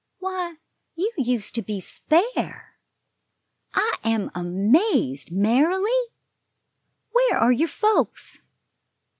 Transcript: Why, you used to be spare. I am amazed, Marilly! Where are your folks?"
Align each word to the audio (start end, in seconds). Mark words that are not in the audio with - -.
Why, 0.17 0.55
you 0.95 1.11
used 1.15 1.53
to 1.53 1.61
be 1.61 1.79
spare. 1.79 2.79
I 3.75 3.93
am 4.03 4.31
amazed, 4.33 5.31
Marilly! 5.31 6.01
Where 7.11 7.37
are 7.37 7.51
your 7.51 7.67
folks?" 7.67 8.41